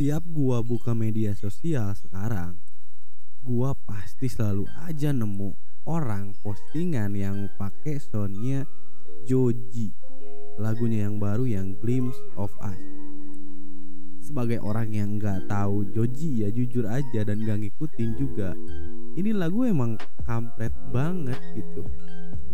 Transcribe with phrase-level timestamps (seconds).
[0.00, 2.56] Setiap gua buka media sosial sekarang,
[3.44, 5.52] gua pasti selalu aja nemu
[5.84, 8.64] orang postingan yang pakai soundnya
[9.28, 9.92] Joji,
[10.56, 12.80] lagunya yang baru yang Glimpse of Us.
[14.24, 18.56] Sebagai orang yang nggak tahu Joji ya jujur aja dan gak ngikutin juga,
[19.20, 21.84] ini lagu emang kampret banget gitu.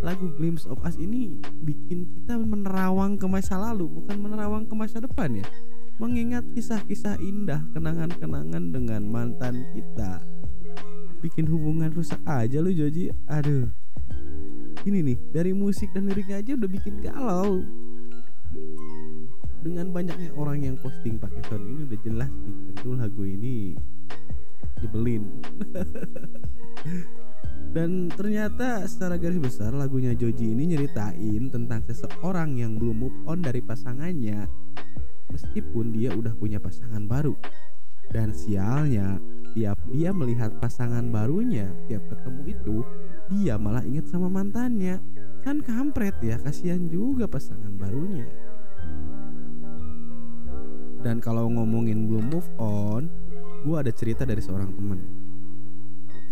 [0.00, 5.04] Lagu Glimpse of Us ini bikin kita menerawang ke masa lalu, bukan menerawang ke masa
[5.04, 5.48] depan ya
[6.02, 10.18] mengingat kisah-kisah indah kenangan-kenangan dengan mantan kita.
[11.22, 13.14] Bikin hubungan rusak aja lu Joji.
[13.30, 13.70] Aduh.
[14.84, 17.64] Ini nih dari musik dan liriknya aja udah bikin galau.
[19.64, 23.72] Dengan banyaknya orang yang posting pakai sound ini udah jelas nih tentu lagu ini
[24.84, 25.24] nyebelin.
[27.74, 33.42] Dan ternyata secara garis besar lagunya Joji ini nyeritain tentang seseorang yang belum move on
[33.42, 34.46] dari pasangannya
[35.30, 37.36] meskipun dia udah punya pasangan baru.
[38.12, 39.16] Dan sialnya,
[39.56, 42.76] tiap dia melihat pasangan barunya, tiap ketemu itu,
[43.32, 45.00] dia malah inget sama mantannya.
[45.40, 48.28] Kan kampret ya, kasihan juga pasangan barunya.
[51.04, 53.12] Dan kalau ngomongin belum move on,
[53.64, 55.00] gue ada cerita dari seorang teman.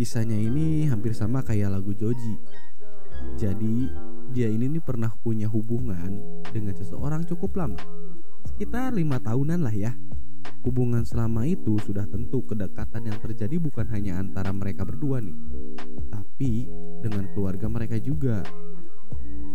[0.00, 2.40] Kisahnya ini hampir sama kayak lagu Joji.
[3.36, 3.92] Jadi
[4.32, 8.01] dia ini nih pernah punya hubungan dengan seseorang cukup lama
[8.46, 9.92] sekitar lima tahunan lah ya.
[10.62, 15.34] Hubungan selama itu sudah tentu kedekatan yang terjadi bukan hanya antara mereka berdua nih,
[16.06, 16.70] tapi
[17.02, 18.46] dengan keluarga mereka juga.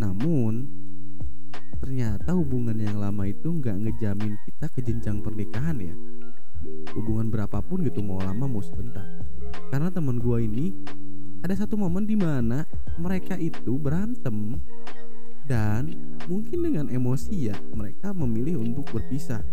[0.00, 0.64] Namun,
[1.76, 5.96] ternyata hubungan yang lama itu nggak ngejamin kita ke jenjang pernikahan ya.
[6.96, 9.04] Hubungan berapapun gitu mau lama mau sebentar.
[9.68, 10.72] Karena teman gua ini
[11.44, 12.64] ada satu momen di mana
[12.96, 14.56] mereka itu berantem
[15.44, 15.92] dan
[16.24, 19.44] mungkin dengan emosi ya mereka memilih untuk berpisah.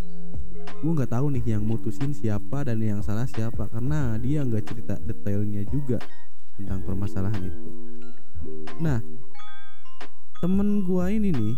[0.81, 4.95] Gue nggak tahu nih yang mutusin siapa dan yang salah siapa karena dia nggak cerita
[5.03, 5.99] detailnya juga
[6.55, 7.69] tentang permasalahan itu.
[8.79, 9.03] Nah
[10.41, 11.55] temen gue ini nih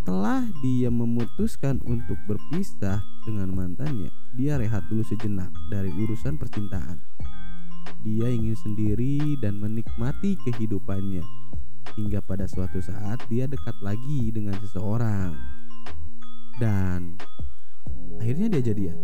[0.00, 6.96] setelah dia memutuskan untuk berpisah dengan mantannya dia rehat dulu sejenak dari urusan percintaan.
[8.00, 11.49] Dia ingin sendiri dan menikmati kehidupannya
[12.00, 15.36] hingga pada suatu saat dia dekat lagi dengan seseorang.
[16.56, 17.20] Dan
[18.16, 18.96] akhirnya dia jadian.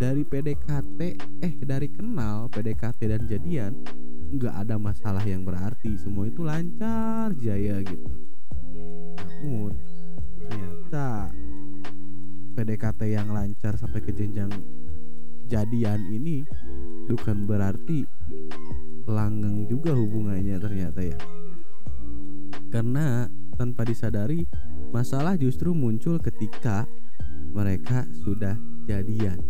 [0.00, 1.00] Dari PDKT
[1.44, 3.72] eh dari kenal PDKT dan jadian
[4.32, 6.00] nggak ada masalah yang berarti.
[6.00, 8.08] Semua itu lancar jaya gitu.
[9.20, 9.76] Namun
[10.48, 11.28] ternyata
[12.56, 14.48] PDKT yang lancar sampai ke jenjang
[15.52, 16.46] jadian ini
[17.10, 18.06] bukan berarti
[19.10, 21.18] langgeng juga hubungannya ternyata ya
[22.70, 23.26] karena
[23.58, 24.46] tanpa disadari
[24.94, 26.86] masalah justru muncul ketika
[27.50, 28.54] mereka sudah
[28.86, 29.42] jadian.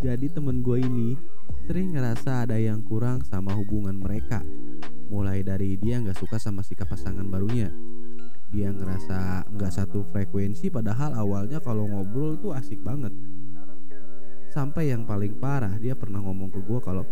[0.00, 1.14] Jadi temen gue ini
[1.68, 4.40] sering ngerasa ada yang kurang sama hubungan mereka.
[5.12, 7.68] Mulai dari dia nggak suka sama sikap pasangan barunya.
[8.48, 13.12] Dia ngerasa nggak satu frekuensi padahal awalnya kalau ngobrol tuh asik banget.
[14.48, 17.04] Sampai yang paling parah dia pernah ngomong ke gue kalau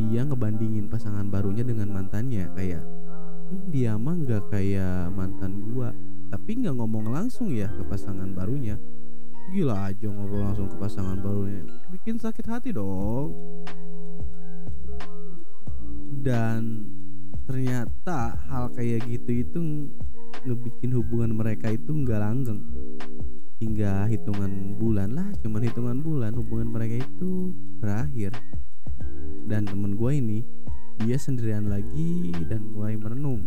[0.00, 2.82] dia ngebandingin pasangan barunya dengan mantannya kayak
[3.50, 5.92] hmm, dia mah nggak kayak mantan gua.
[6.32, 8.80] Tapi nggak ngomong langsung ya ke pasangan barunya.
[9.52, 11.62] Gila aja ngobrol langsung ke pasangan barunya.
[11.92, 13.36] Bikin sakit hati dong.
[16.24, 16.88] Dan
[17.44, 19.58] ternyata hal kayak gitu itu
[20.48, 22.60] ngebikin hubungan mereka itu nggak langgeng.
[23.60, 28.32] Hingga hitungan bulan lah cuman hitungan bulan hubungan mereka itu berakhir.
[29.44, 30.40] Dan temen gue ini
[31.02, 33.42] dia sendirian lagi dan mulai merenung.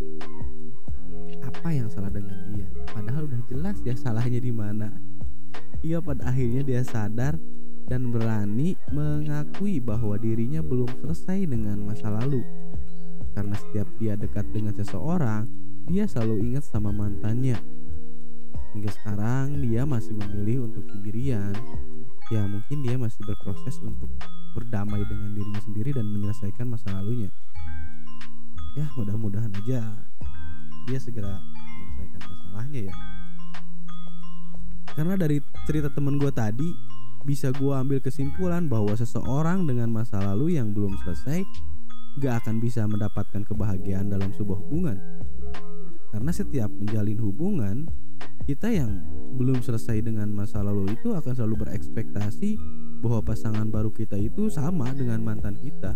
[1.40, 2.68] Apa yang salah dengan dia?
[2.92, 4.92] Padahal udah jelas ya salahnya di mana.
[5.80, 7.40] Ia pada akhirnya dia sadar
[7.88, 12.44] dan berani mengakui bahwa dirinya belum selesai dengan masa lalu.
[13.32, 15.48] Karena setiap dia dekat dengan seseorang,
[15.88, 17.56] dia selalu ingat sama mantannya.
[18.76, 21.56] Hingga sekarang dia masih memilih untuk sendirian.
[22.28, 24.12] Ya mungkin dia masih berproses untuk
[24.56, 27.28] berdamai dengan dirinya sendiri dan menyelesaikan masa lalunya.
[28.76, 29.82] Ya mudah-mudahan aja
[30.88, 32.94] dia segera menyelesaikan masalahnya ya.
[34.96, 36.68] Karena dari cerita temen gue tadi
[37.22, 41.44] bisa gue ambil kesimpulan bahwa seseorang dengan masa lalu yang belum selesai
[42.18, 44.98] gak akan bisa mendapatkan kebahagiaan dalam sebuah hubungan.
[46.10, 47.76] Karena setiap menjalin hubungan
[48.48, 49.04] kita yang
[49.36, 52.56] belum selesai dengan masa lalu itu akan selalu berekspektasi
[52.98, 55.94] bahwa pasangan baru kita itu sama dengan mantan kita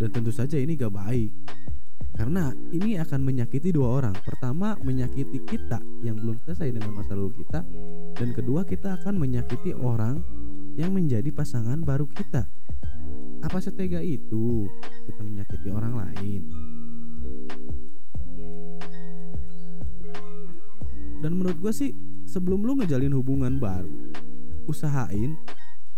[0.00, 1.30] dan tentu saja ini gak baik
[2.20, 4.12] Karena ini akan menyakiti dua orang.
[4.12, 7.64] Pertama, menyakiti kita yang belum selesai dengan masa lalu kita,
[8.12, 10.20] dan kedua, kita akan menyakiti orang
[10.76, 12.44] yang menjadi pasangan baru kita.
[13.40, 14.68] Apa setega itu
[15.08, 16.42] kita menyakiti orang lain?
[21.24, 21.96] Dan menurut gue sih,
[22.28, 24.12] sebelum lu ngejalin hubungan baru,
[24.68, 25.36] usahain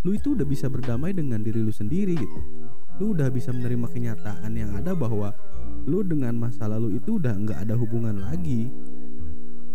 [0.03, 2.41] lu itu udah bisa berdamai dengan diri lu sendiri gitu.
[2.99, 5.31] Lu udah bisa menerima kenyataan yang ada bahwa
[5.87, 8.67] lu dengan masa lalu itu udah nggak ada hubungan lagi.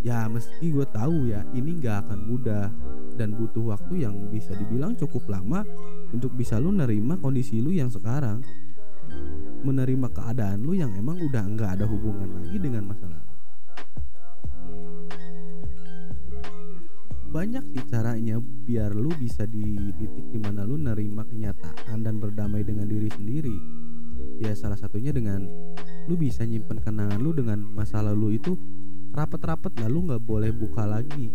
[0.03, 2.67] Ya meski gue tahu ya ini nggak akan mudah
[3.15, 5.63] dan butuh waktu yang bisa dibilang cukup lama
[6.11, 8.43] untuk bisa lu nerima kondisi lu yang sekarang.
[9.63, 13.26] Menerima keadaan lu yang emang udah nggak ada hubungan lagi dengan masa lalu
[17.37, 22.65] banyak sih caranya biar lu bisa di titik di mana lu nerima kenyataan dan berdamai
[22.65, 23.53] dengan diri sendiri.
[24.41, 25.45] Ya salah satunya dengan
[26.09, 28.57] lu bisa nyimpen kenangan lu dengan masa lalu itu
[29.13, 31.29] rapet-rapet lalu nggak boleh buka lagi.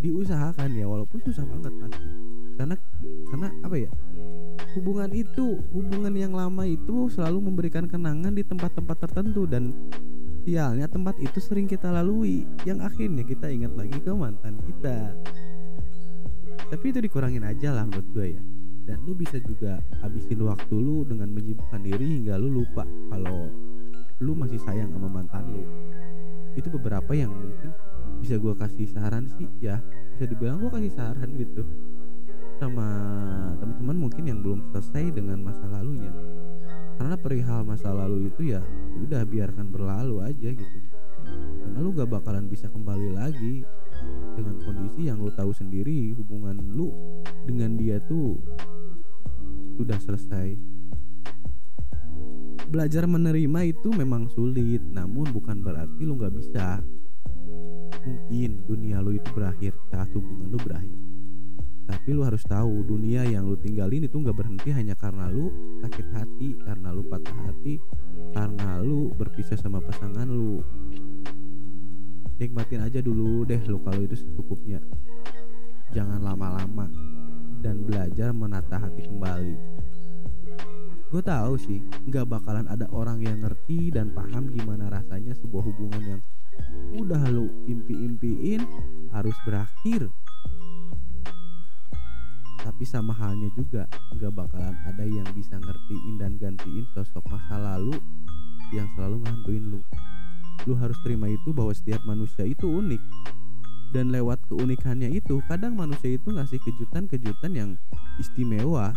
[0.00, 2.08] Diusahakan ya walaupun susah banget pasti.
[2.56, 2.76] Karena
[3.28, 3.92] karena apa ya?
[4.72, 9.68] Hubungan itu hubungan yang lama itu selalu memberikan kenangan di tempat-tempat tertentu dan
[10.48, 12.48] sialnya tempat itu sering kita lalui.
[12.64, 15.12] Yang akhirnya kita ingat lagi ke mantan kita
[16.72, 18.42] tapi itu dikurangin aja lah menurut gue ya.
[18.88, 23.52] Dan lu bisa juga habisin waktu lu dengan menyibukkan diri hingga lu lupa kalau
[24.24, 25.62] lu masih sayang sama mantan lu.
[26.56, 27.76] Itu beberapa yang mungkin
[28.24, 29.84] bisa gue kasih saran sih ya.
[30.16, 31.60] Bisa dibilang gue kasih saran gitu
[32.56, 32.88] sama
[33.60, 36.08] teman-teman mungkin yang belum selesai dengan masa lalunya.
[36.96, 38.64] Karena perihal masa lalu itu ya
[38.96, 40.78] udah biarkan berlalu aja gitu.
[41.62, 43.60] Karena lu gak bakalan bisa kembali lagi
[44.36, 46.90] dengan kondisi yang lu tahu sendiri hubungan lu
[47.44, 48.40] dengan dia tuh
[49.76, 50.56] sudah selesai.
[52.72, 56.80] Belajar menerima itu memang sulit namun bukan berarti lu nggak bisa.
[58.02, 60.96] Mungkin dunia lu itu berakhir saat hubungan lu berakhir.
[61.82, 65.52] Tapi lu harus tahu dunia yang lu tinggalin itu nggak berhenti hanya karena lu
[65.84, 67.76] sakit hati karena lu patah hati
[68.32, 70.64] karena lu berpisah sama pasangan lu
[72.42, 74.82] nikmatin aja dulu deh lu kalau itu secukupnya.
[75.94, 76.90] Jangan lama-lama
[77.62, 79.54] dan belajar menata hati kembali.
[81.14, 81.78] Gue tahu sih
[82.10, 86.20] nggak bakalan ada orang yang ngerti dan paham gimana rasanya sebuah hubungan yang
[86.98, 88.66] udah lu impi-impiin
[89.14, 90.10] harus berakhir.
[92.58, 93.86] Tapi sama halnya juga
[94.18, 97.94] nggak bakalan ada yang bisa ngertiin dan gantiin sosok masa lalu
[98.74, 99.80] yang selalu ngantuin lu
[100.66, 103.02] lu harus terima itu bahwa setiap manusia itu unik.
[103.92, 107.70] Dan lewat keunikannya itu kadang manusia itu ngasih kejutan-kejutan yang
[108.16, 108.96] istimewa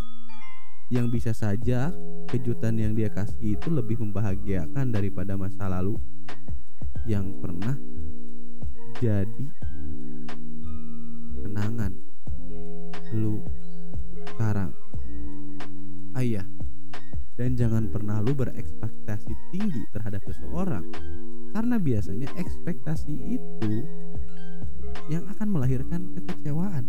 [0.93, 1.89] yang bisa saja
[2.29, 5.97] kejutan yang dia kasih itu lebih membahagiakan daripada masa lalu
[7.09, 7.73] yang pernah
[9.01, 9.47] jadi
[11.43, 11.91] kenangan
[13.11, 13.41] lu
[14.35, 14.71] sekarang.
[16.15, 16.54] Ayah
[17.55, 20.85] jangan pernah lu berekspektasi tinggi terhadap seseorang.
[21.55, 23.73] Karena biasanya ekspektasi itu
[25.07, 26.83] yang akan melahirkan kekecewaan.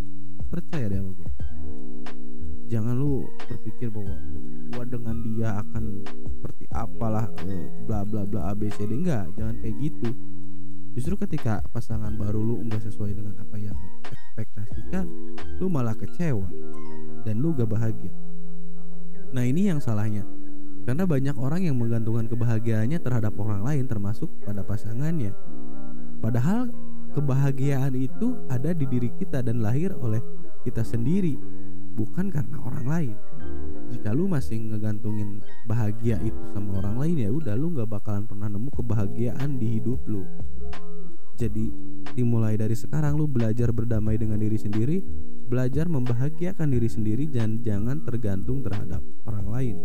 [0.46, 1.30] Percaya deh sama gue
[2.66, 4.18] jangan lu berpikir bahwa
[4.74, 10.10] gua dengan dia akan seperti apalah eh, bla bla bla abcd enggak jangan kayak gitu.
[10.98, 15.06] Justru ketika pasangan baru lu enggak sesuai dengan apa yang lu ekspektasikan
[15.62, 16.50] lu malah kecewa
[17.22, 18.12] dan lu gak bahagia.
[19.32, 20.26] Nah ini yang salahnya
[20.86, 25.34] karena banyak orang yang menggantungkan kebahagiaannya terhadap orang lain termasuk pada pasangannya.
[26.22, 26.70] Padahal
[27.10, 30.22] kebahagiaan itu ada di diri kita dan lahir oleh
[30.62, 31.34] kita sendiri
[31.98, 33.16] bukan karena orang lain.
[33.90, 38.46] Jika lu masih ngegantungin bahagia itu sama orang lain ya udah lu nggak bakalan pernah
[38.46, 40.22] nemu kebahagiaan di hidup lu.
[41.34, 41.66] Jadi
[42.14, 45.02] dimulai dari sekarang lu belajar berdamai dengan diri sendiri
[45.46, 49.76] belajar membahagiakan diri sendiri dan jangan tergantung terhadap orang lain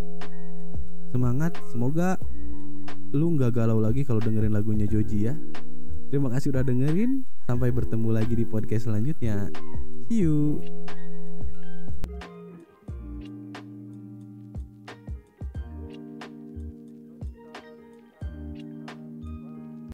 [1.12, 2.16] semangat semoga
[3.12, 5.36] lu nggak galau lagi kalau dengerin lagunya Joji ya.
[6.12, 9.52] Terima kasih udah dengerin sampai bertemu lagi di podcast selanjutnya.
[10.08, 10.60] See you